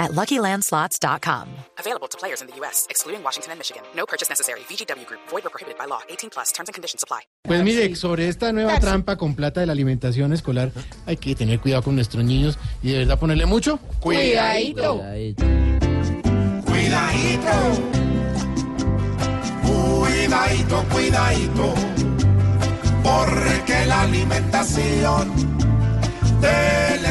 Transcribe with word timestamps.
at 0.00 0.10
LuckyLandSlots.com. 0.12 1.46
Available 1.78 2.08
to 2.08 2.18
players 2.18 2.40
in 2.42 2.48
the 2.48 2.56
U.S., 2.56 2.86
excluding 2.90 3.22
Washington 3.22 3.52
and 3.52 3.60
Michigan. 3.60 3.82
No 3.94 4.06
purchase 4.06 4.28
necessary. 4.28 4.60
VGW 4.68 5.06
Group. 5.06 5.20
Void 5.28 5.46
or 5.46 5.50
prohibited 5.50 5.78
by 5.78 5.84
law. 5.86 6.00
18 6.08 6.30
plus. 6.30 6.50
Terms 6.50 6.68
and 6.68 6.74
conditions 6.74 7.04
apply. 7.04 7.20
Pues 7.44 7.62
mire, 7.62 7.94
sobre 7.94 8.26
esta 8.28 8.52
nueva 8.52 8.80
trampa 8.80 9.16
con 9.16 9.34
plata 9.34 9.60
de 9.60 9.66
la 9.66 9.72
alimentación 9.72 10.32
escolar, 10.32 10.72
hay 11.06 11.16
que 11.16 11.34
tener 11.34 11.60
cuidado 11.60 11.82
con 11.82 11.94
nuestros 11.94 12.24
niños 12.24 12.58
y 12.82 12.92
de 12.92 12.98
verdad 12.98 13.18
ponerle 13.18 13.46
mucho 13.46 13.78
Cuidadito. 14.00 14.96
Cuidadito. 14.96 15.44
Cuidadito, 19.64 20.84
cuidadito. 20.92 21.74
Porque 23.02 23.86
la 23.86 24.02
alimentación 24.02 25.32
del 26.40 27.06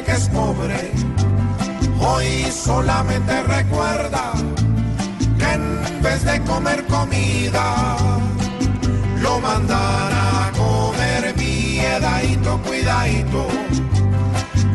que 0.00 0.12
es 0.12 0.28
pobre 0.30 0.92
hoy 2.00 2.50
solamente 2.50 3.42
recuerda 3.42 4.32
que 5.38 5.52
en 5.52 6.02
vez 6.02 6.24
de 6.24 6.40
comer 6.44 6.84
comida 6.86 7.96
lo 9.20 9.38
mandan 9.40 9.78
a 9.78 10.50
comer 10.56 11.34
miedadito, 11.36 12.58
cuidadito, 12.62 13.46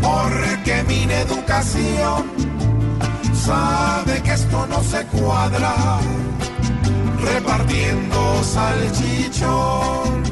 porque 0.02 0.84
mi 0.88 1.04
educación 1.12 2.32
sabe 3.34 4.22
que 4.22 4.34
esto 4.34 4.68
no 4.68 4.84
se 4.84 5.04
cuadra, 5.06 6.00
repartiendo 7.20 8.44
salchichón. 8.44 10.27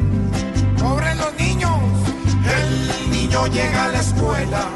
Llega 3.47 3.85
a 3.85 3.87
la 3.89 3.99
escuela 3.99 4.69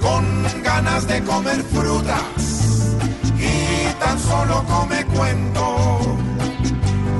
con 0.00 0.24
ganas 0.62 1.06
de 1.06 1.22
comer 1.22 1.62
frutas 1.62 2.96
y 3.38 3.86
tan 4.00 4.18
solo 4.18 4.64
come 4.64 5.04
cuento 5.06 6.00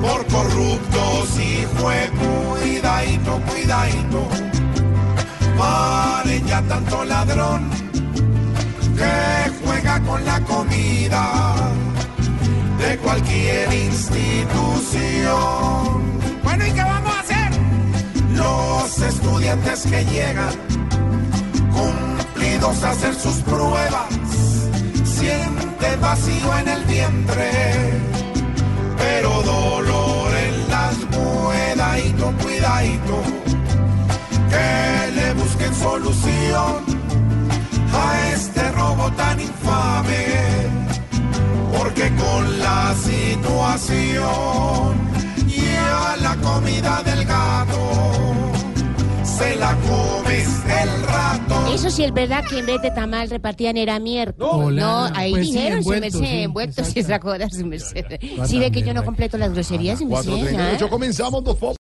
por 0.00 0.26
corruptos 0.26 1.38
y 1.38 1.64
fue 1.78 2.10
cuidadito, 2.18 3.40
cuidadito. 3.48 4.28
Paren 5.56 6.44
ya 6.46 6.60
tanto 6.62 7.04
ladrón 7.04 7.70
que 8.96 9.52
juega 9.64 10.00
con 10.00 10.24
la 10.24 10.40
comida 10.40 11.54
de 12.78 12.98
cualquier 12.98 13.72
institución. 13.72 16.11
Que 19.90 20.04
llegan 20.06 20.54
cumplidos 21.72 22.82
a 22.84 22.90
hacer 22.90 23.14
sus 23.14 23.36
pruebas. 23.42 24.08
Sienten 25.04 26.00
vacío 26.00 26.58
en 26.58 26.68
el 26.68 26.84
vientre 26.84 28.12
pero 29.02 29.42
dolor 29.42 30.30
en 30.34 30.70
las 30.70 30.94
cuidadito, 31.10 32.32
cuidadito, 32.42 33.22
que 34.48 35.12
le 35.12 35.34
busquen 35.34 35.74
solución 35.74 36.84
a 37.92 38.28
este 38.32 38.72
robo 38.72 39.10
tan 39.12 39.40
infame, 39.40 40.26
porque 41.76 42.10
con 42.14 42.58
la 42.60 42.94
situación 42.94 43.92
y 45.46 45.76
a 45.76 46.16
la 46.16 46.36
comida 46.36 47.02
del 47.02 47.21
Eso 51.82 51.90
sí 51.90 52.04
es 52.04 52.14
verdad 52.14 52.44
que 52.48 52.60
en 52.60 52.66
vez 52.66 52.80
de 52.80 52.92
tamal 52.92 53.28
repartían 53.28 53.76
era 53.76 53.98
miércoles. 53.98 54.52
Hola. 54.54 54.82
No, 54.82 55.16
ahí 55.16 55.32
Pues 55.32 55.48
sí, 55.48 55.52
dijeron, 55.52 55.82
su 55.82 55.92
envueltos, 55.92 56.20
merced, 56.20 56.36
sí, 56.36 56.42
envueltos 56.42 56.78
exacto. 56.78 57.00
esa 57.00 57.18
cosa, 57.18 57.50
su 57.50 57.66
merced. 57.66 58.04
Sí 58.46 58.60
ve 58.60 58.70
que 58.70 58.82
yo 58.82 58.94
no 58.94 59.04
completo 59.04 59.36
las 59.36 59.52
groserías, 59.52 59.98
su 59.98 60.06
merced. 60.06 60.30
4.38 60.30 60.80
¿ah? 60.80 60.88
comenzamos, 60.88 61.42
dos 61.42 61.58